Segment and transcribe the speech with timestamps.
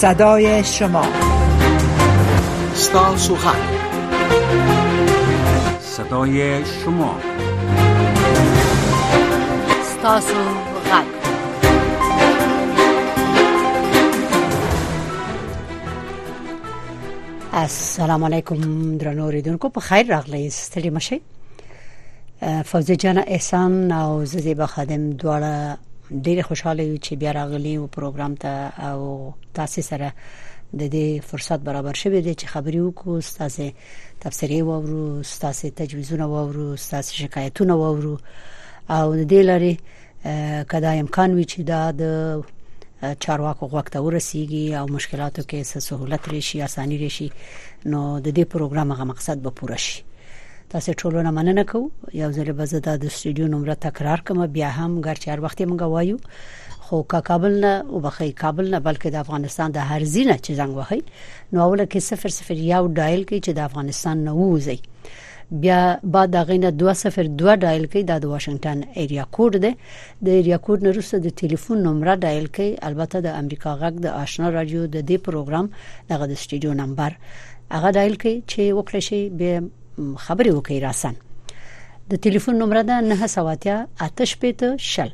[0.00, 1.04] صدای شما
[2.74, 3.58] ستا سوخن
[5.80, 7.20] صدای شما
[9.80, 10.34] استاسو
[17.52, 21.20] السلام علیکم درنو ریدونکو په خیر راغلی ستړي مشه
[22.64, 25.78] فوزي جان احسان او زیبا خادم دواړه
[26.10, 30.12] ډیره خوشاله یم چې بیا راغلی او پروګرام ته او تاسو سره
[30.78, 33.72] د دې فرصت برابر شوه دی چې خبري وکړو تاسو
[34.20, 38.18] تفسیري وورو تاسو تجویزونه وورو تاسو شکایتونه وورو
[38.90, 39.74] او د دې لري
[40.72, 42.02] کدا امکان وي چې دا د
[43.20, 47.28] چارواکو غوښته ورسیږي او مشکلاتو کې سهولت راشي اساني راشي
[47.86, 50.07] نو د دې پروګرام غو مقصد به پوره شي
[50.72, 51.84] تاسو ټولونه مننه کوم
[52.22, 55.80] یو ځل به زه د استودیو نمبر تکرار کوم بیا هم ګرچې هر وخت موږ
[55.94, 56.16] وایو
[56.88, 60.50] خو کا کابل نه او بخې کابل نه بلکې د افغانستان د هر ځینه چې
[60.60, 61.00] زنګ وهي
[61.52, 64.78] نو اوله کې 00 یو ډایل کې چې د افغانستان نه وځي
[65.62, 65.80] بیا
[66.18, 69.72] بعد دغه نه 202 ډایل کوي د واشنگټن ایریا کوډ دی
[70.24, 74.20] د ایریا کوډ نه روسه د ټلیفون نمبر ډایل کوي البته د امریکا غږ د
[74.24, 75.66] آشنا رادیو د دې پروګرام
[76.10, 77.10] دغه د سټډیو نمبر
[77.74, 79.52] هغه ډایل کوي چې وکړي شي به
[80.26, 81.14] خبرې وکړي راسن
[82.10, 85.10] د ټلیفون نمبر ده 970 آتش پېته شل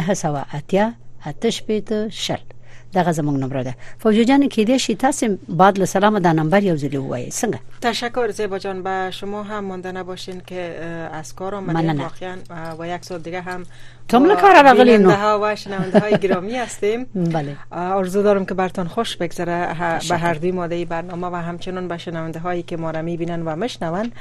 [0.00, 2.42] 970 آتش پېته شل
[2.94, 6.62] دغه زموږ نمبر ده فوجي جان کې دې شي تاسو بعد له سلام دا نمبر
[6.68, 10.62] یو ځل وایي څنګه تشکر زیبا جان به شما هم مونده نباشین که
[11.20, 12.36] از کار آمدین واقعا
[12.78, 13.64] و یک سال دیگه هم
[14.08, 15.66] تاملا کار بغلینو ها واش
[16.02, 19.68] های گرامی هستیم بله ارزو دارم که برتان خوش بگذره
[20.08, 23.56] به هر دوی ماده برنامه و همچنان به شنونده هایی که ما را میبینن و
[23.56, 24.12] مشنون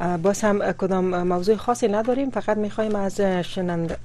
[0.00, 0.16] بله.
[0.16, 3.20] باز هم کدام موضوع خاصی نداریم فقط میخوایم از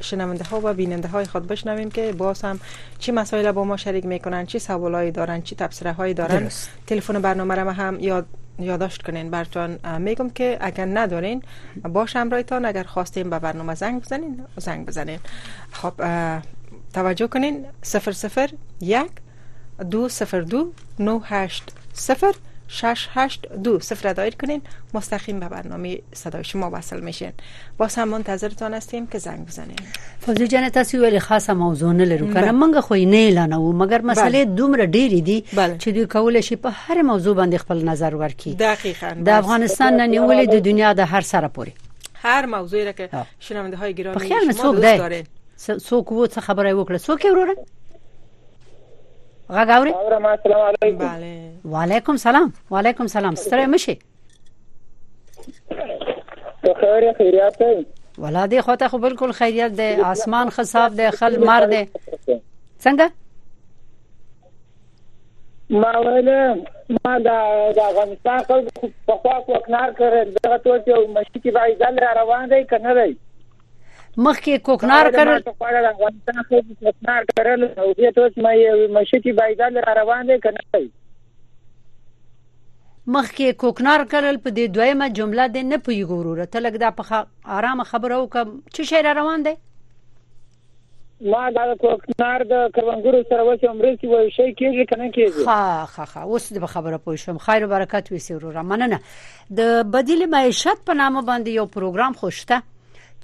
[0.01, 2.59] شنونده ها و بیننده های خود بشنویم که باز هم
[2.99, 6.49] چی مسائل با ما شریک میکنن چی هایی دارن چی تبصره هایی دارن
[6.87, 8.25] تلفن برنامه را هم یاد
[8.59, 11.43] یادداشت کنین براتون میگم که اگر ندارین
[11.83, 15.19] باش همراهتان اگر خواستین به برنامه زنگ بزنین زنگ بزنین
[15.71, 15.93] خب
[16.93, 17.65] توجه کنین
[18.81, 19.05] 001
[19.91, 22.33] دو سفر دو نو هشت سفر
[22.69, 24.61] 682 صفر دایر کنین
[24.93, 27.31] مستقیم به برنامه صدای شما وصل میشین
[27.77, 29.75] باز هم منتظرتان هستیم که زنگ بزنین
[30.19, 34.03] فوزی جان تاسو ویل خاصه موضوع نه لرو کنه منګه خو نه اعلان وو مګر
[34.03, 35.43] مسله دومره ډېری دي
[35.79, 40.07] چې دوی کول شي په هر موضوع باندې خپل نظر ورکړي دقیقاً د افغانستان نه
[40.11, 41.73] نیولې د دنیا د هر سره پوري
[42.21, 43.09] هر موضوعی را که
[43.39, 44.27] شنونده های گرامی
[44.59, 45.23] شما دوست دارین
[45.67, 47.55] څوک وو څه خبره وکړه څوک وروره
[49.51, 51.35] غاوري السلام علیکم بله
[51.75, 53.95] وعلیکم سلام وعلیکم سلام ستړی مشي
[56.81, 57.63] خیر خیریات
[58.25, 63.09] ولادي خو ته خو بالکل خیریت دی اسمان خصاب دی خل مار دی څنګه
[65.71, 66.29] ما ویل
[66.59, 67.39] ما دا
[67.79, 72.47] د افغانستان خلکو په خوا کو اقنار کړ دغه ټول چې مشکی باندې ځل روان
[72.55, 73.09] دی کنه دی
[74.25, 78.65] مخکې کوکنار کړل په اړه د افغانستان کې کوکنار کړل او دې ته اوس مې
[78.95, 85.77] مشکی بایدان را روان دي کنه مخکې کوکنار کړل په دې دویمه جمله دې نه
[85.85, 87.03] پوي ګوروره ته لګ دا په
[87.59, 89.55] آرام خبره وکم چې شی را روان دی
[91.35, 95.61] ما دا کوکنار د کروانګورو سره وسه عمرسي وای شي کېږي کنه کېږي ها
[95.93, 98.97] ها ها اوس د خبره پوه شم خیر او برکت وي سرور مننه
[99.61, 99.61] د
[99.95, 102.57] بدیل معیشت په نامه باندې یو پروګرام خوشته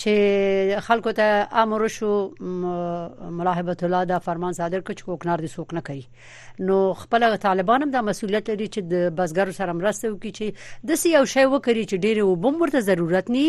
[0.04, 5.74] چې خلکو ته امر شو ملاحبت الله دا فرمان صادر کړ چې کوکنار دي سوق
[5.78, 10.32] نه کوي نو خپل طالبان هم د مسولیت لري چې د بسګر سره مرسته وکړي
[10.40, 13.46] چې د سی یو شی وکړي چې ډیره وبم ورته ضرورت ني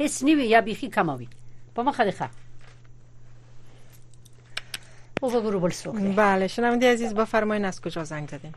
[0.00, 1.28] هیڅ نیوي یا بيخي کماوي
[1.78, 2.30] په مخه ده
[5.22, 8.52] او وګورو بل څوک بله شنونده عزیز بفرمایین از کجا زنگ زدین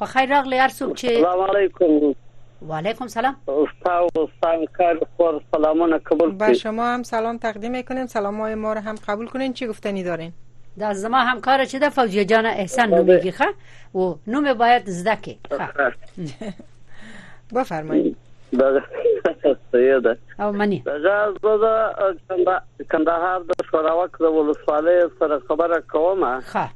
[0.00, 5.98] په خیر راغلی هر څوک چې السلام علیکم وعلیکم سلام استاد استاد کار خور سلامونه
[6.10, 9.66] قبول با شما هم سلام تقدیم میکنیم سلام های ما رو هم قبول کنین چی
[9.66, 10.32] گفتنی دارین
[10.80, 13.46] دا زما همکار چې د فوجي جان احسان نومیږي ښه
[13.92, 15.54] او نوم باید زده کې
[17.54, 18.16] بفرمایید
[18.58, 18.80] دا
[19.72, 26.68] سیدا او منی دا زه د کندهار د شوراوک د ولسوالۍ سره خبره کومه ښه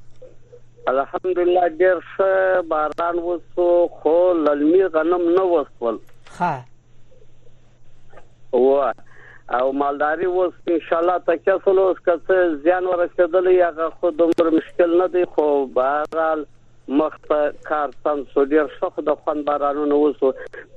[0.92, 3.66] الحمدلله ډیر ښه باران وسو
[4.00, 6.00] خو للمی غنم نه وسول
[6.40, 6.52] ها
[8.58, 8.66] او
[9.60, 14.94] او مالداري وس ان شاء الله تکسل اوس کته زیان ورسېدل یا خو دومره مشکل
[14.96, 15.48] نه دی خو
[15.80, 16.44] بهرال
[17.00, 17.40] مخته
[17.72, 20.32] کار سم سو ډیر شخ د خوان بارانونه وسو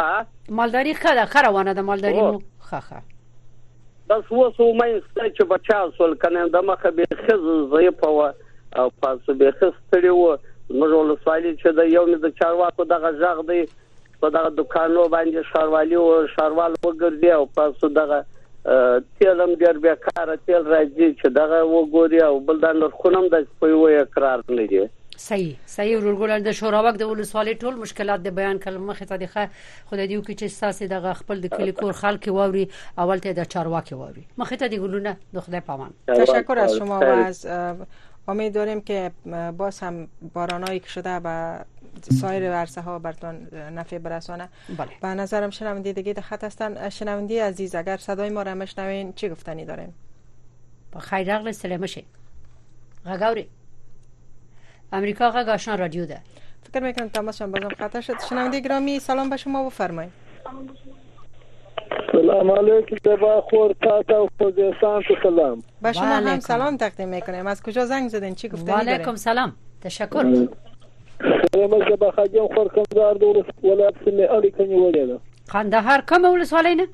[0.00, 0.26] ها
[0.60, 3.02] مالداری خره خروانه ده مالداری مو خه خه
[4.08, 8.90] بس و سو مې چې بچا سول کنه د مخه به خز زې په او
[9.02, 10.38] پاسو به خستړي و
[10.70, 13.64] موږ ولسوالي چې د یو د چارواکو دغه ځغ دی
[14.20, 18.24] په دغه دکانو باندې شاروالي او شاروال وګرځي او پاسو دغه
[19.20, 23.70] تیل هم ډیر بیکاره تیل راځي چې دغه وګوري او بل د نرخونم د په
[23.74, 24.80] یو اقرار نه دی
[25.24, 29.92] صحیح صحیح ورګولر د شوراوک د ولسوالۍ ټول مشکلات د بیان کلم مخې ته دغه
[29.92, 32.64] خدای دیو کې چې ساسې دغه خپل د کلی کور خلک ووري
[33.04, 37.00] اول ته د چارواکي ووري مخې ته دی ګلونه د خدای پامان تشکر از شما
[37.08, 37.44] و از
[38.28, 39.10] امید داریم که
[39.58, 41.58] باز هم بارانایی که شده و
[42.20, 44.88] سایر ورسه ها برتون نفع برسانه بله.
[45.02, 49.64] به نظرم دیگه در خط هستن شنونده عزیز اگر صدای ما را مشنوین چی گفتنی
[49.64, 49.94] داریم
[50.92, 52.04] با خیر عقل سلامشه
[54.92, 56.20] امریکا غگاشان رادیو ده
[56.72, 60.12] فکر میکنم تماس بازم خطا شد شنونده گرامی سلام به شما بفرمایید
[62.12, 67.46] سلام علیکم زبا خور تا تا خوزستان تو سلام به شما هم سلام تقدیم میکنیم
[67.46, 70.24] از کجا زنگ زدین چی گفتین علیکم سلام تشکر
[71.54, 75.18] سلام زبا خاجم خور کم دار دور ولایت سمی علی کنی ولینا
[75.52, 76.86] قندهار کوم ولسوالۍ نه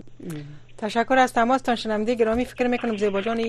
[0.79, 3.41] تشکر از تماستان شنونده گرامی فکر میکنم زیبا جان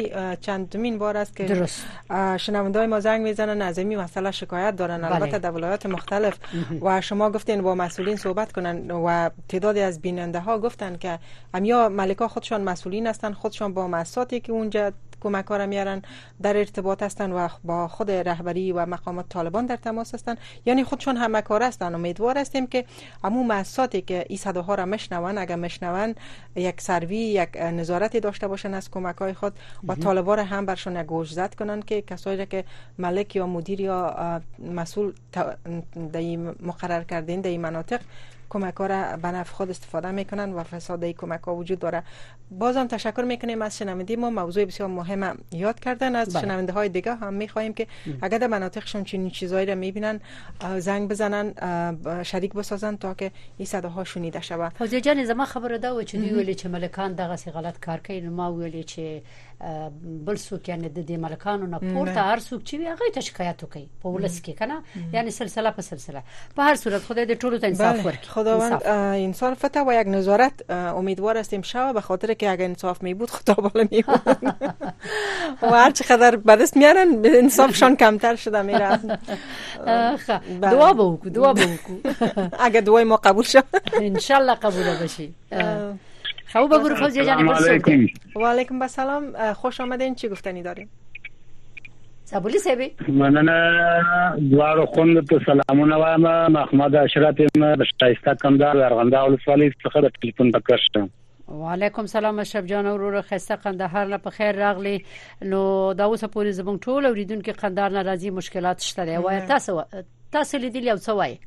[0.48, 1.86] چندمین بار است که درست.
[2.12, 5.16] های ما زنگ میزنن از این مسئله شکایت دارن بله.
[5.16, 6.40] البته در ولایات مختلف
[6.82, 11.20] و شما گفتین با مسئولین صحبت کنن و تعدادی از بیننده ها گفتن که
[11.54, 14.92] امیا ملکا خودشان مسئولین هستن خودشان با مساتی که اونجا
[15.22, 16.02] کمک ها میارن
[16.42, 21.18] در ارتباط هستن و با خود رهبری و مقامات طالبان در تماس هستن یعنی خودشون
[21.18, 22.86] هم کار هستن امیدوار هستیم که
[23.24, 26.16] امو مؤسساتی که این صداها را مشنون اگر مشنون
[26.56, 29.54] یک سروی یک نظارتی داشته باشن از کمک های خود
[29.88, 32.64] و طالبان را هم برشون گوش زد کنن که کسایی که
[32.98, 35.14] ملک یا مدیر یا مسئول
[36.64, 38.00] مقرر کردین در مناطق
[38.50, 42.04] کمک ها را به نفع خود استفاده میکنن و فساد ای کمک ها وجود داره
[42.62, 46.42] هم تشکر میکنیم از شنونده ما موضوع بسیار مهم یاد کردن از بله.
[46.44, 48.18] شنونده های دیگه هم میخواهیم که بله.
[48.22, 50.20] اگر در مناطقشون چنین چیزایی را میبینن
[50.78, 51.54] زنگ بزنن
[52.24, 56.30] شریک بسازن تا که این صداها شنیده شود حاجی جان زما خبر داد و چنی
[56.30, 59.22] ولی ملکان دغه غلط کار کین ما ولی چه
[60.02, 63.86] بل څوک یعنی د دې ملکانو نه پورته هر څوک چې هغه ته شکایت وکړي
[64.02, 66.24] په ولس کې کنه یعنی سلسله په سلسله
[66.56, 70.64] په هر صورت خدای دې ټولو ته انصاف ورکړي خداوند انسان فتح و یک نظارت
[70.78, 74.50] امیدوار هستیم شوا به خاطر که اگر انصاف می بود خدا بالا می بود
[75.62, 78.90] و هر چقدر به دست میارن انصافشان کمتر شده میره
[80.66, 81.96] دعا بوکو دعا بوکو
[82.68, 83.64] اگر دعای ما قبول شد
[84.02, 85.30] ان شاء الله قبول بشی
[86.64, 90.90] خب بگو خود یه جانب علیکم و علیکم بسلام خوش آمدین چی گفتنی داریم
[92.24, 93.80] سبولی سیبی مننه
[94.52, 100.52] دوارو خوند ته سلامونه وایم محمد اشرف ایم شایسته کندار ارغنده ولسوالۍ څخه د ټلیفون
[100.56, 101.10] پکښته
[101.52, 105.06] وعلیکم سلام اشرف جان ورور خسته قندهار نه په خیر راغلی
[105.42, 109.84] نو دا اوس پوری زبون ټول اوریدونکو قندهار ناراضي مشکلات شته دی وای تاسو
[110.32, 111.38] تاسو لیدلی او څه وای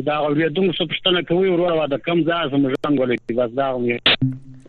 [0.08, 3.68] دا اورېدونکو څخه پوښتنه کوي ورور واده کم ځاسم ژوند ولې بس دا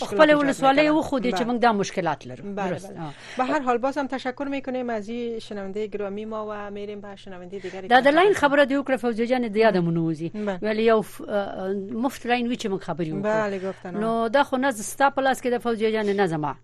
[0.00, 4.90] خپل ولسوالۍ وخو دي چې موږ دا مشکلات لرو به هر حال بازم تشکر میکنیم
[4.90, 8.96] از این شنونده گرامی ما و میریم به شنونده دیگری در لاین خبره دی وکړه
[9.06, 10.30] فوزی جان د یادمون وزي
[10.62, 11.00] ولی یو
[12.06, 15.58] مفت لاین وی چې موږ خبرې وکړو نو دا خو نه زستا پلاس کې د
[15.58, 16.54] فوزی جان نه زما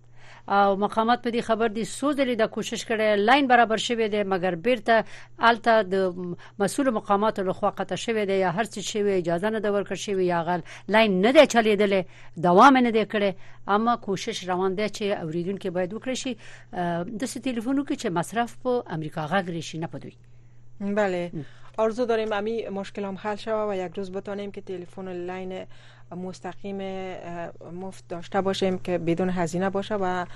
[0.48, 4.55] او مقامات په دې خبر دي سوزلې د کوشش کړي لاین برابر شوی دی مګر
[4.64, 5.05] بیرته
[5.38, 9.70] الته د مسول مقامات له خوا قطع شوی دی یا هر څه شوی اجازه نه
[9.76, 12.05] ورکړ شوی یا غل لاین نه دی چلیدلې
[12.37, 13.35] دوام نه دی کړي
[13.68, 18.83] اما کوشش روان دی چې اوریدونکو باید وکړي شي د ټلیفونو کې چې مصرف په
[18.98, 20.16] امریکا غږ شي نه پدوي
[20.81, 21.33] بله
[21.83, 25.52] آرزو داریم امی مشکل هم حل شوه و یک روز بتانیم که تلفن لاین
[26.14, 26.79] مستقیم
[27.72, 30.27] مفت داشته باشیم که بدون هزینه باشه و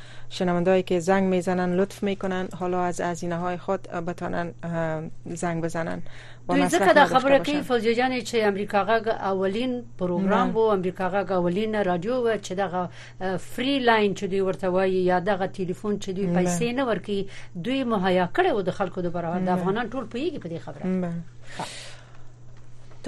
[0.67, 4.53] هایی که زنگ میزنن لطف میکنن حالا از هزینه های خود بتانن
[5.27, 6.03] زنگ بزنن
[6.49, 12.37] دویزه که خبر که فوزیو جان چه امریکا اولین پروگرام بو امریکا اولین رادیو و
[12.39, 12.89] چه دغه
[13.37, 16.95] فری لاین چې دوی ورته وایي یا دغه چې دوی پیسې نه
[17.65, 21.13] دوی مهیا کړو و د خلکو د برابر د افغانان ټول په خبره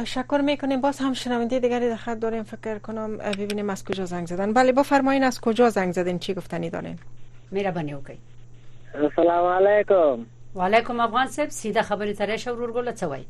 [0.03, 4.27] تشکر میکنیم باز هم شنونده دیگری در خط داریم فکر کنم ببینیم از کجا زنگ
[4.27, 6.97] زدن بله بفرمایین از کجا زنگ زدین چی گفتنی دارین
[7.53, 8.17] مهربانی وکړئ
[8.97, 13.25] السلام علیکم وعلیکم افغان صاحب سیده خبرې ترې شو ورور ګل څه وای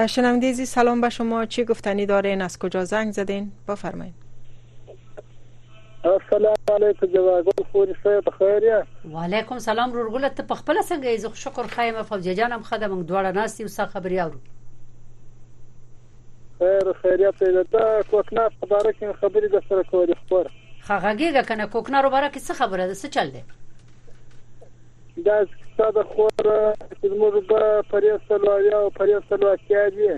[0.09, 4.15] شنونده زی سلام به شما چی گفتنی دارین از کجا زنگ زدین بفرمایید
[6.05, 11.67] السلام علیکم جواګل خوري صاحب خیریه وعلیکم سلام رورګل ته په خپل څنګه یې شکر
[11.67, 14.39] خایم فوجا جان هم خدام دواړه ناستي او څه خبري اورو
[16.59, 20.47] خیر خیریه پیدا ده کوکنار په اړه کې خبرې د سره کولې خبر
[20.89, 23.43] خغږیږه کنه کوکنار په اړه کې څه خبره ده څه چل دی
[25.27, 30.11] دا ستاسو خور چې موږ په پریسلو یا پریسلو کې دی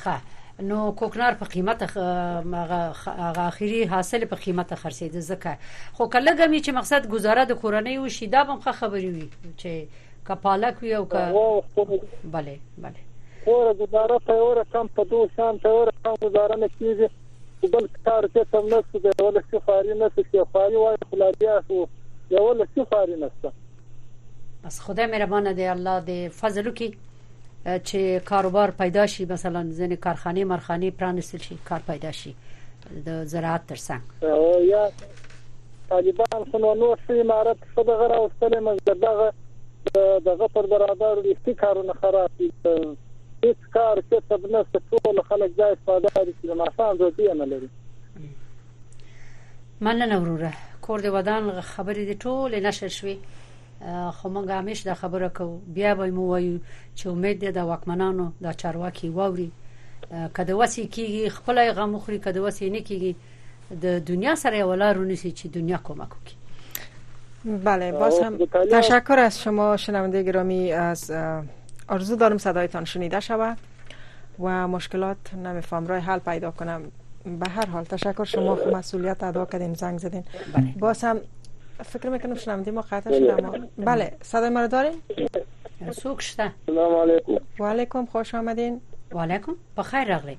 [0.04, 6.58] ښه نو کوکنار په قیمت هغه اخیری حاصل په قیمت خرڅید زکه خو کله ګم
[6.60, 11.04] چې مقصد گزاره د کورنۍ او شیدا بم ښه خبري وي چې کپالک وي او
[11.16, 12.08] ک
[12.38, 16.72] بله بله اور گزاره په اور کم په دوه شان په اور کم گزاره نه
[16.78, 17.14] کیږي
[17.72, 21.88] خو بل کار ته سم نشته دی ولا سفاري نشته سفاري وای خلاصیا شو
[22.30, 23.52] یا ولا سفاري نشته
[24.64, 26.94] از خدای مهربان دی الله دی فضلو کې
[27.68, 32.36] چې کاروبار پیدا شي مثلا ځین کارخانه مرخانه پرانستل شي کار پیدا شي
[33.06, 34.02] د زراعت ترڅنګ
[34.70, 34.90] یا
[35.90, 39.34] طالبان خو نو شي امارات صدغه راوستل مزدغه
[40.26, 42.52] دغه پر برابر دي کارونه خراب دي
[43.44, 47.70] هیڅ کار کسب نشته ټول خلک دا استفاده لري چې ناسان روزي نه لري
[49.82, 51.42] مننه وروره کور دې ودان
[51.74, 53.16] خبرې دې ټول نشر شوې
[54.12, 55.46] خو موږ همیش د خبره کو
[55.80, 56.58] بیا به مو وایو
[56.96, 59.50] چې امید دې د واکمنانو د چارواکي ووري
[60.34, 63.14] کده وسی کیږي خپل غم خوري کده وسی نه کیږي
[63.84, 66.38] د دنیا سره ولارونه سي چې دنیا کومک وکړي
[67.70, 68.34] بله باز هم
[68.74, 71.02] تشکر از شما شنونده گرامی از
[71.90, 73.58] آرزو دارم صدایتان شنیده شود
[74.40, 76.82] و مشکلات نمیفهم رای حل پیدا کنم
[77.40, 80.22] به هر حال تشکر شما مسئولیت ادا کردین زنگ زدین
[80.56, 80.64] بله.
[80.80, 81.20] باز هم
[81.84, 83.20] فکر میکنم شنمدی ما قطع بله.
[83.20, 84.92] شدم بله صدای مرا دارین؟
[85.92, 90.38] سوک شده سلام علیکم و علیکم خوش آمدین و علیکم بخیر رغلی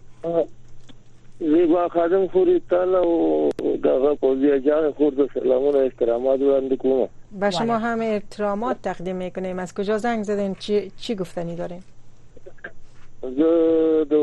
[1.41, 7.09] زیبا خادم خوری و داغا کوزی جان خورد سلامون احترامات وړاندې
[7.41, 11.83] با شما هم ارترامات تقدیم میکنیم از کجا زنگ زدین چی, چی گفتنی دارین
[13.23, 14.15] زه د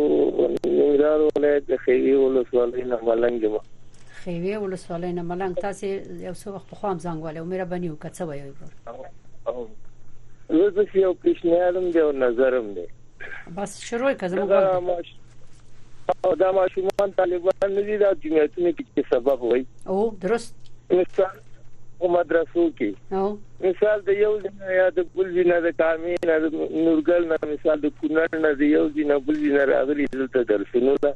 [0.68, 3.58] ننګرهار ولایت د خیوي ولسوالۍ نه ملنګ یم
[4.10, 5.08] خیوي ولسوالۍ
[6.22, 8.52] یو سو وقت خو هم و او میرا بنیو کتسا بایوی
[10.50, 12.88] برور زه یو پیشنهادم دی نظرم دی
[13.58, 14.54] بس شروع کزموږ
[16.24, 19.66] او دا ماشومان طالبان نه دي دا جمعیتونه کې سبب وی.
[19.86, 20.56] او درست
[20.90, 21.43] مثال
[22.02, 23.20] او مدرسو کې
[23.66, 27.94] مثال د یو ځین یا د بل ځین د کامین د نورګل نه مثال د
[28.00, 31.14] کونړ نه د یو ځین بل ځین راغلي دلته درسونه ده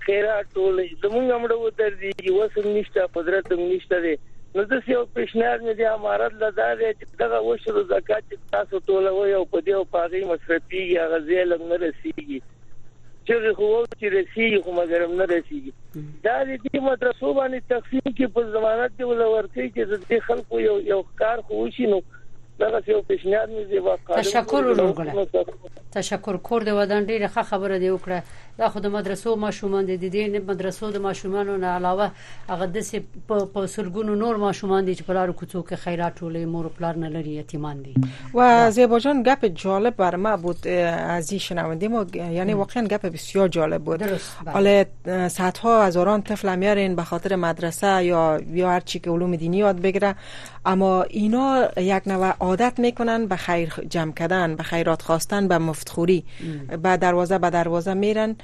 [0.10, 4.14] خیره ټول زمونږ امړه وتر دي وسم نشته قدرت نشته دي
[4.54, 9.36] نو د سیو پښنار نه دي امارت لزاده چې دغه وشرو زکات تاسو ټول وي
[9.40, 10.82] او په دې او پاغي مصرفي
[11.14, 17.36] غزي لم نه رسیږي چې خو چې رسیږي خو مګر نه رسیږي دا دې مدرسو
[17.42, 21.94] باندې تقسیم کې په ضمانت دی ولورتي چې د خلکو یو یو کار خو شي
[21.94, 22.02] نو
[24.16, 24.92] تشکر
[25.92, 28.20] تشکر کور دی ودان ډیره ښه خبره دی وکړه
[28.58, 32.12] دا خو د مدرسو ماشومان دي دي نه مدرسو د او نه علاوه
[32.50, 32.78] هغه د
[33.54, 37.10] په سرګونو نور ماشومان دي چې په لارو کوڅو کې خیرات ټولې مور پلار نه
[37.16, 37.94] لري یتیمان دي
[38.34, 43.06] و زیبا جان گپ جالب بر ما بود از این شنونده ما یعنی واقعا گپ
[43.06, 44.20] بسیار جالب بود بله.
[44.54, 49.58] حالا صدها هزاران طفل میارین به خاطر مدرسه یا یا هر چی که علوم دینی
[49.58, 50.16] یاد بگیره
[50.66, 56.26] اما اینا یک نوع عادت میکنن به خیر جمع کردن به خیرات خواستن به مفتخوری
[56.84, 58.36] به دروازه به دروازه میرن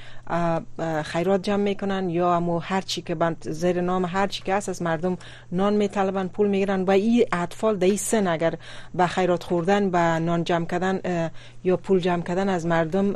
[1.04, 4.70] خیرات جمع میکنن یا امو هر چی که بند زیر نام هر چی که هست
[4.70, 5.18] از مردم
[5.52, 8.54] نان میطلبن پول میگیرن و این اطفال در این سن اگر
[8.94, 11.30] به خیرات خوردن به نان جمع کردن
[11.64, 13.14] یا پول جمع کردن از مردم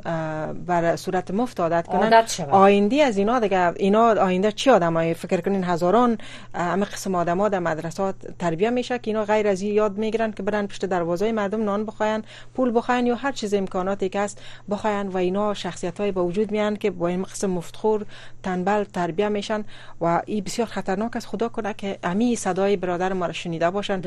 [0.66, 5.64] بر صورت مفت عادت کنن آینده از اینا دیگه اینا آینده چی آدمای فکر کنین
[5.64, 6.18] هزاران
[6.56, 10.32] همه قسم آدم‌ها در مدرسات تربیت میشه میشه که اینا غیر از این یاد میگیرن
[10.32, 12.24] که برن پشت دروازه مردم نان بخواین
[12.56, 16.52] پول بخواین یا هر چیز امکاناتی که هست بخواین و اینا شخصیت های با وجود
[16.52, 18.06] میان که با این قسم مفتخور
[18.44, 19.64] تنبل تربیه میشن
[20.02, 24.02] و این بسیار خطرناک است خدا کنه که امی صدای برادر ما را شنیده باشن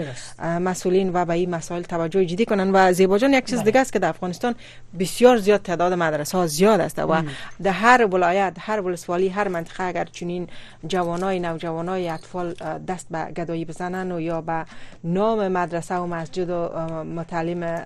[0.59, 3.65] مسئولین و به این مسائل توجه جدی کنن و زیبا جان یک چیز بله.
[3.65, 4.55] دیگه است که در افغانستان
[4.99, 7.23] بسیار زیاد تعداد مدرسه ها زیاد است و
[7.63, 10.47] در هر ولایت هر ولسوالی هر منطقه اگر چنین
[10.87, 12.55] جوانای نوجوانای اطفال
[12.89, 14.65] دست به گدایی بزنن و یا به
[15.05, 16.69] نام مدرسه و مسجد و
[17.05, 17.85] متعلم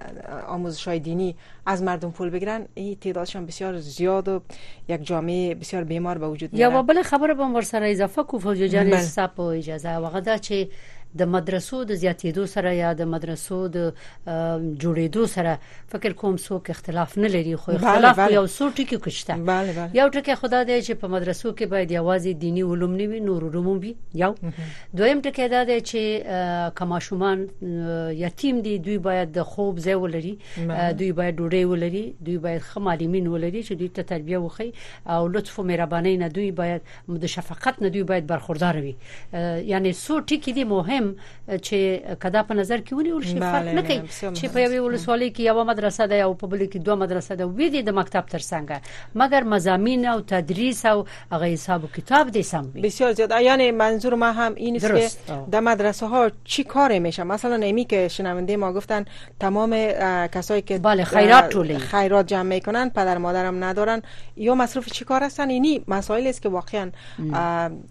[0.49, 4.41] آموزش های دینی از مردم پول بگیرن این تعدادشان بسیار زیاد و
[4.89, 8.67] یک جامعه بسیار بیمار به وجود میاره یا بله خبر به سر اضافه کو فوجو
[8.67, 8.93] جان
[9.37, 9.41] و
[9.87, 10.69] اجازه چه
[11.21, 15.53] د مدرسو د زیاتېدو سره یا د مدرسو د جوړېدو سره
[15.93, 20.61] فکر کوم څوک اختلاف نه لري خو اختلاف یو څو ټکي کښته یو ټکی خدا
[20.71, 23.93] دی چې په مدرسو کې باید یوازې دینی علوم نه وي نور علوم وي
[24.25, 24.33] یو
[24.95, 27.47] دویم ټکی دا دی چې کماشومان
[28.25, 33.29] یتیم دي دوی باید د خوب ځای ولري دوی باید ډوډۍ ولري دوی باید خمالمین
[33.35, 34.71] ولري چې دوی ته تربیه وخی
[35.17, 36.83] او لطف او مهرباني نه دوی باید
[37.27, 42.43] د شفقت نه دوی باید برخوردار وي یعنی څو ټکي دي مهم تعلیم چې کدا
[42.43, 46.07] په نظر کې ونیول شي فرق نه کوي چې په یوه ولسوالۍ کې یو مدرسه
[46.13, 49.49] ده او په بل کې دوه مدرسه ده وې دي د مکتب تر څنګه مګر
[49.55, 54.15] مزامین او تدریس او هغه حساب او کتاب دي سم وي بسیار زیاد یعنی منظور
[54.15, 58.57] ما هم این است که در مدرسه ها چی کار میشه مثلا امی که شنونده
[58.57, 59.05] ما گفتن
[59.41, 59.77] تمام
[60.39, 61.79] کسایی که بله خیرات طولی.
[61.79, 64.03] خیرات جمع میکنن پدر مادرم ندارن
[64.37, 66.91] یا مصرف چی کار هستن اینی مسائل است که واقعا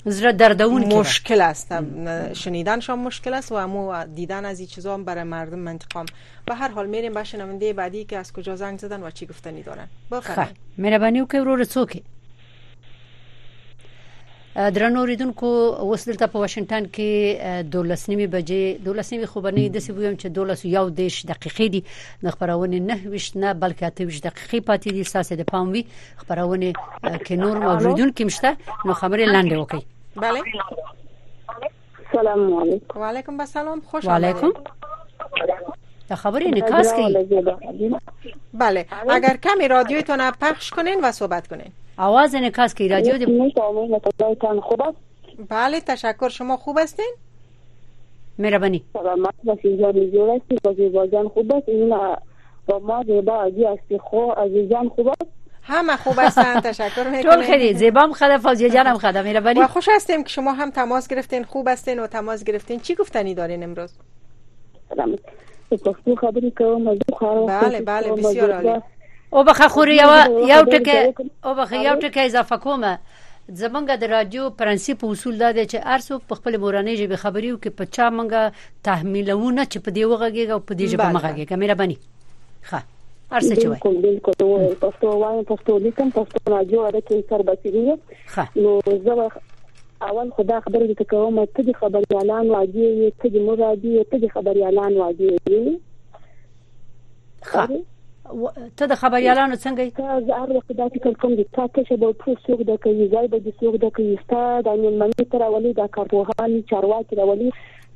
[0.09, 1.73] زړه دردون مشکل است
[2.33, 6.05] شنیدن شما مشکل است و امو دیدن از این چیزا هم برای مردم منطقام
[6.45, 9.63] به هر حال میریم به شنونده بعدی که از کجا زنگ زدن و چی گفتنی
[9.63, 11.91] دارن بفرمایید مهرباني وکړئ ورور څوک
[14.55, 15.45] درنو اوریدونکو
[15.79, 17.11] اوس دلته په واشنگټن کې
[17.73, 21.61] د لسنیمه بجې د لسنیمه خبرنې د سی ویم چې د لس یو دیش دقیقې
[21.73, 21.81] دي
[22.25, 25.83] د خبرونې نه وشت نه بلکې اته وشت دقیقې پاتې دي ساسې د پاموي
[26.21, 26.73] خبرونې
[27.27, 28.51] کې نور اوریدونکو مشته
[28.85, 29.83] نو خبرې لاندې وکړي
[30.23, 30.41] بله
[32.15, 33.41] سلام علیکم و علیکم
[33.85, 34.51] خوش آمدید علیکم
[36.15, 37.15] خبری نکاس کی
[38.53, 43.51] بله اگر کمی رادیوتون پخش کنین و صحبت کنین آواز نکاس کی رادیو دی
[44.63, 44.83] خوب
[45.49, 47.13] بله تشکر شما خوب هستین
[48.39, 52.17] مهربانی سلامت باشین جان جور هستی بازی خوب است اینا
[52.67, 55.21] با ما زیبا عزیز خو عزیزان خوب است
[55.67, 59.89] همه خوب هستن تشکر میکنیم چون خیلی زیبا خدا فازیه جانم خدا میره و خوش
[59.89, 63.93] هستیم که شما هم تماس گرفتین خوب هستین و تماس گرفتین چی گفتنی دارین امروز
[65.71, 68.81] پښتو خبرې کوم بله بله بسیار عالی
[69.29, 70.09] او بخه خور یو
[70.47, 72.99] یو ټکه او بخه یو ټکه اضافه کومه
[73.55, 77.57] زمونږ د رادیو پرنسيپ اصول دا دی چې ارسو په خپل مورانه ژبه خبري او
[77.59, 81.97] کې په چا مونږه تحمیلونه چې په دی وغږیږي او په دی ژبه مغږیږي مهرباني
[82.69, 82.81] ښه
[83.35, 88.75] ارڅه چوي بالکل بالکل نو پښتو وایم پښتو لیکم پښتو راځو راکې سر بسیږي نو
[89.07, 89.27] زه
[90.05, 94.29] اول خدا خبرې ته کوم ته دي خبري اعلان واجی ته دي مرادي ته دي
[94.37, 95.29] خبري اعلان واجی
[97.51, 97.67] ها
[98.81, 102.19] ته د خبريالانو څنګه ته زه هر وخت دا فکر کوم چې تا څه به
[102.21, 105.43] ټول څوک د کوي ځای به د څوک د کوي ستا د نن منې تر
[105.47, 107.49] ولې دا کارپوهان چارواکي راولي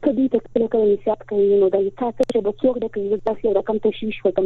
[0.06, 3.42] کدی ته خپل کوي حساب کوي نو دا تاسو چې به څوک د کوي تاسو
[3.48, 4.46] یو رقم تشویش وکم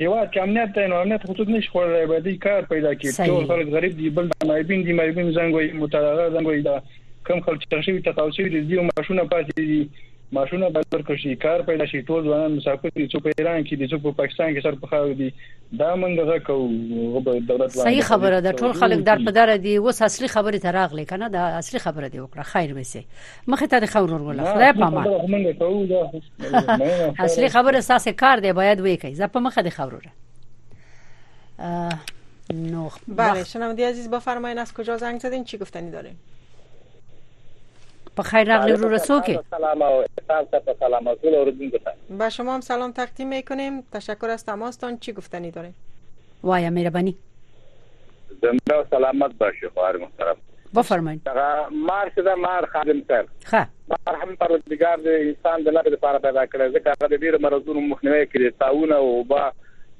[0.00, 3.48] یو چې امنیت ته نو امنیت خطوط نشي خورلای به دې کار پیدا کړي ټول
[3.52, 6.76] خلک غریب دي بل مایبین دي مایبین زنګوي متلغه زنګوي دا
[7.26, 9.90] کم خلک چې تشوي تقاوسي دي او ماشونه پاتې دي
[10.32, 13.74] ماشونه باید ورکړ شي کار پیدا شي ټول ځوانان مسافر دي چې په ایران کې
[13.80, 15.28] دي چې په پاکستان کې سر په خاوري دي
[15.82, 16.66] دا مونږ غا کوو
[17.12, 17.20] غو
[17.50, 21.06] دولت صحیح خبره ده ټول خلک در په در دي وس اصلي خبره ته راغلي
[21.12, 23.02] کنه دا اصلي خبره دی وکړه خیر به سي
[23.54, 25.02] مخه ته خبر ورول خدای پامه
[27.30, 30.02] اصلي خبره اساس کار دی باید وې کوي زه په مخه دي خبره
[32.76, 36.16] نو بله شنوندی عزیز بفرمایید از کجا زنگ زدین چی گفتنی داریم
[38.18, 41.72] په خیر راغلی ورو رسوکه سلام او سلام سلام اصول اوردین
[42.20, 45.70] به شما هم سلام تقدیم میکنیم تشکر از تماستان چی گفتنی داره
[46.42, 47.16] وای مهربانی
[48.42, 50.36] زنده سلامت باشه خواهر محترم
[50.76, 51.28] بفرمایید
[51.88, 53.66] مار څه مار خادم تر ها
[54.06, 58.52] مرهم پروردگار د انسان د لپاره لپاره پیدا کړی ځکه هغه ډیر مرزونو مخنیوي کړي
[58.60, 59.52] تاونه او با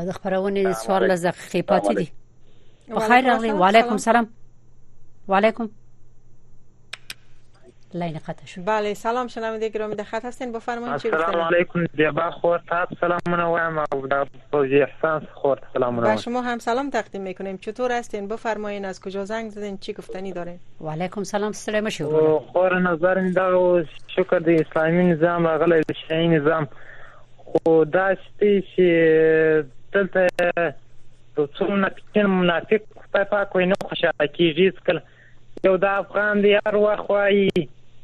[0.09, 2.11] د خبرونه سوال لږه خېپاتې دي
[2.99, 4.29] بخیر راغلی وعلیکم السلام
[5.33, 5.69] وعلیکم
[7.95, 12.31] لاین قطع شد بله سلام شنونده گرامی در خط هستین بفرمایید چی السلام علیکم زیبا
[12.31, 12.61] خورد
[12.99, 18.27] سلام و او در احسان خورد سلام و شما هم سلام تقدیم میکنیم چطور هستین
[18.27, 23.17] بفرمایین از کجا زنگ زدین چی گفتنی دارین و علیکم سلام سلام شو خور نظر
[23.17, 26.67] این دا شکر دی اسلامی نظام غل شین نظام
[27.37, 28.81] خو داشتی چې
[29.91, 30.27] دلته
[31.57, 32.79] څو منافقین منافق
[33.11, 34.99] خدای پاک وینو خوشاله کیږي څکل
[35.63, 37.49] یو د افغان دی هر وخت وایي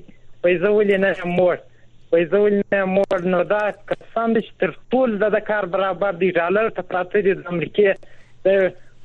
[0.44, 1.62] په زول نه مور
[2.10, 6.68] په زول نه مور نو دا قسم دې تر ټول د کار برابر دی ډالر
[6.80, 8.58] ته پراته دي د امریکای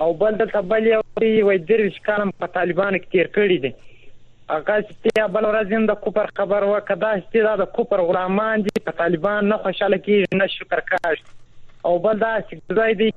[0.04, 3.74] او بل د تبلیغ وي وای درویش کارم په طالبانو کې تیر کړی دی
[4.52, 9.48] هغه چې بل ورځ د کوپر خبر وکړه چې دا کوپر غلامان دي په طالبان
[9.52, 11.22] نه خوشاله کیږي نه شکر کاش
[11.90, 13.10] او بل دا چې ځای دی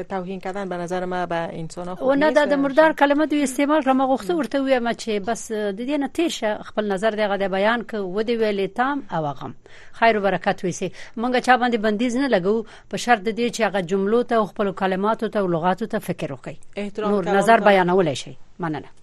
[0.10, 3.82] توهین کردن به نظر ما به انسان ها خوب نه د مردار کلمه دوی استعمال
[3.82, 7.51] را مغوخته ورته ویم چې بس د دې نه تیر شه خپل نظر دغه د
[7.58, 9.54] بیان ک و دی ویلې تام او غم
[10.01, 10.88] خیر و برکت وسی
[11.20, 15.28] مونږ چا باندې بندیز نه لګو په شرط دې چې هغه جملو ته خپل کلماتو
[15.28, 19.03] ته او لغاتو ته فکر وکړي نور نظر بیانول شي مننه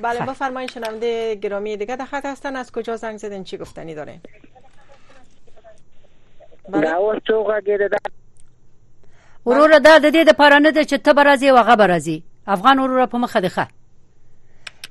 [0.00, 0.26] بله خب.
[0.30, 4.20] بفرمایید شنونده گرامی دیگه در خط هستن از کجا زنگ زدن چی گفتنی داره؟
[6.72, 6.94] بله
[9.46, 12.78] ورور دا د دې د پاره نه ده چې ته برازي او هغه برازي افغان
[12.78, 13.66] ورور په مخه دی ښه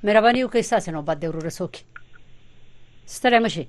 [0.04, 1.76] مهرباني وکړئ ستاسو نوبت دی ورور څوک
[3.08, 3.68] ستړی مشي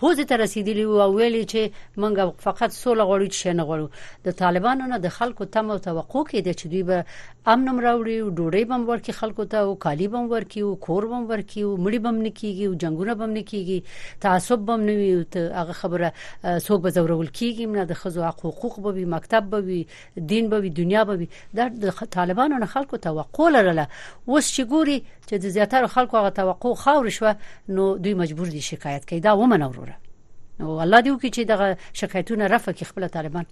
[0.00, 4.30] پوز ته رسیدلی وو او ویلي چې موږ فقط سوله غواړو چې نه غواړو د
[4.40, 7.04] طالبانو نه د خلکو تم او توقع کېده چې دوی به
[7.54, 11.26] امن راوړي او ډوډۍ بم ورکړي خلکو ته او کالی بم ورکړي او کور بم
[11.36, 13.88] ورکړي او مړی بم نکېږي او جنگونه بم نکېږي
[14.20, 16.12] تعصب بم نه وي ته هغه خبره
[16.58, 19.80] څوک به زورول کېږي نه د خزو حقوق به وي مکتب به وي
[20.34, 21.28] دین به وي دنیا به وي
[21.60, 23.86] د طالبانو نه خلکو توقع لرله
[24.28, 27.34] اوس چې ګوري چې د زیاتره خلکو توقع او توقع خاور شو
[27.68, 29.96] نو دوی مجبور دي شکایت کوي دا ومنه وروره
[30.60, 33.44] نو الله دی وکړي چې دغه شکایتونه رفع کړي خپل طالبان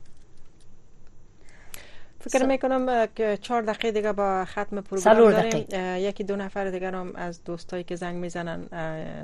[2.21, 5.65] فکر می کنم که چهار دقیقه دیگه با ختم پروگرام داریم
[6.09, 8.61] یکی دو نفر دیگه هم از دوستایی که زنگ میزنن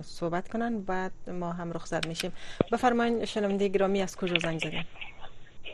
[0.03, 2.33] صحبت کنن بعد ما هم رخصت میشیم
[2.73, 4.85] بفرمایین شنونده گرامی از کجا زنگ زدن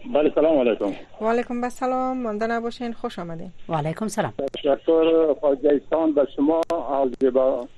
[0.05, 5.81] بله سلام علیکم و علیکم بسلام مانده نباشین خوش آمدین و علیکم سلام تشکر خواجه
[6.15, 6.61] به شما
[7.03, 7.69] از جبا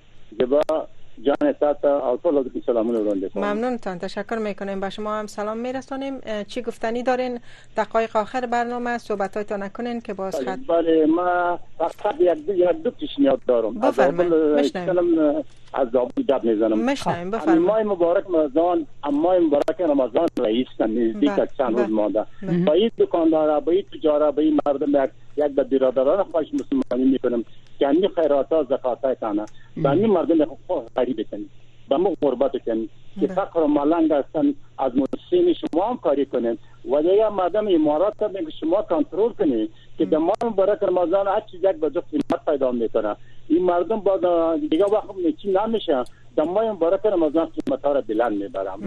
[0.40, 0.88] جبا
[1.22, 6.62] جان سات آلفول از سلامونه ممنون تان تشکر میکنیم به شما هم سلام میرسانیم چی
[6.62, 7.40] گفتنی دارین
[7.76, 12.70] دقایق آخر برنامه صحبت نکنین که باز بله، خط بله ما فقط یک دو یک
[12.82, 15.44] دو پیشنهاد دارم بفرمایید مشنویم
[15.74, 21.22] از آبول دب میزنم مشنویم خب، بفرمایید ماه مبارک رمضان ماه مبارک رمضان رئیس نزدیک
[21.22, 21.94] یعنی بله، چند روز بله.
[21.94, 22.24] مانده
[22.66, 27.10] با این دکاندارا با این تجارا با این مردم یک یک به برادران خواهش مسلمانی
[27.12, 27.44] میکنم
[27.78, 29.44] که همین خیرات ها زکات های کنه
[29.76, 31.50] به همین مردم خود غریب کنید
[31.88, 36.58] به ما غربت کنید که فقر و ملنگ هستن از مسلمین شما هم کاری کنید
[36.84, 38.30] و یا مردم امارات هم
[38.60, 43.16] شما کنترل کنید که در ماه مبارک رمضان هر چیز یک به قیمت پیدا میکنه
[43.48, 46.04] این مردم با دیگه وقت نیچی نمیشه
[46.36, 48.78] در ماه مبارک رمضان قیمت ها را بلند میبرم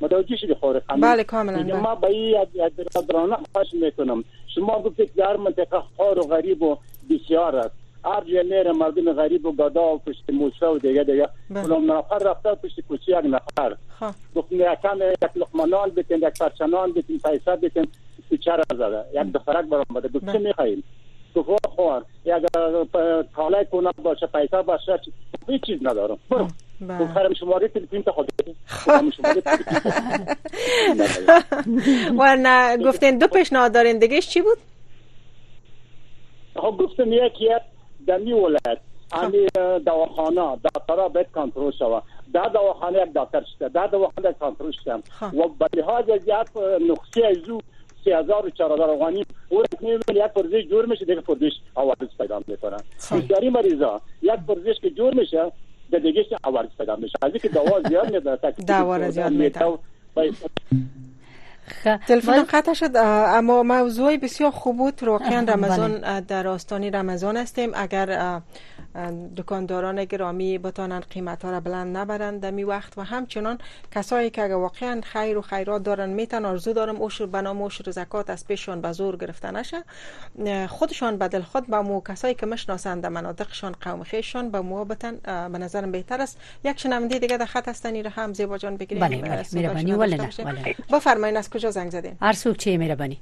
[0.00, 1.80] متوجه شدی خمید بله کاملا بله.
[1.80, 2.46] ما به این
[3.08, 6.76] درانه خوش میکنم شما گفتید در منطقه خار و غریب و
[7.10, 7.70] بسیار است
[8.04, 11.72] هر جا میره مردم غریب و گدا و پشت موسا و دیگه دیگه بله.
[11.72, 14.12] اونم نفر رفته پشت کوچه یک نفر خب.
[14.34, 17.86] گفتیم یکم یک لقمانان بتین یک پرچنان بتین پیسه بتین
[18.44, 20.48] چرا زده یک دخترک برام بده گفت چه بله.
[20.48, 20.82] میخواین
[21.34, 22.04] گفت خوان.
[22.24, 22.42] یک
[23.36, 25.00] کالای کنه باشه پیسه باشه
[25.48, 26.48] هیچ چیز ندارم برو
[26.80, 26.98] بله.
[26.98, 28.28] گفتم شماره تلفن تا خود
[32.18, 34.58] و نه گفتین دو پیشنهاد دارین دیگه چی بود
[36.56, 37.48] خب گفتم یکی
[38.06, 38.78] دمی ولایت
[39.12, 39.18] خب.
[39.24, 39.46] علی
[39.86, 42.02] دواخانه دکترا بیت کنترل شوه
[42.34, 45.34] دا دواخانه یک دکتر شده دا دواخانه کنترل شده خب.
[45.34, 46.56] و به لحاظ از یک
[46.90, 47.60] نقصه ازو
[48.04, 52.76] 3400 افغانی اون میبینید یک پرزش جور میشه دیگه پرزش عوارض پیدا میکنه
[53.12, 55.52] بسیاری مریضا یک پرزش که جور میشه
[56.02, 59.78] دیگه عوارض پیدا میشه از اینکه دوا زیاد میده دوا زیاد میده
[62.06, 66.20] تلفن قطع شد اما موضوعی بسیار خوب بود واقعا رمضان بله.
[66.20, 68.40] در آستانه رمضان هستیم اگر
[69.36, 73.58] دکانداران گرامی بتانن قیمت ها را بلند نبرند دمی وقت و همچنان
[73.94, 78.46] کسایی که واقعا خیر و خیرات دارن میتن آرزو دارم اوشر بنا اوشر زکات از
[78.46, 79.84] پیششان به زور گرفته نشه
[80.68, 85.16] خودشان بدل خود به مو کسایی که مشناسند مناطقشان قوم خیششان به مو بتن
[85.52, 89.44] به نظرم بهتر است یک شنونده دیگه در خط را هم زیبا جان بگیریم بله،
[90.90, 91.42] بله.
[91.54, 93.16] کجا زنگ زدین هر څوک چې مهرباني